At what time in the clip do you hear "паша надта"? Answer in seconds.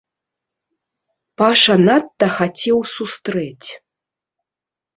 1.41-2.27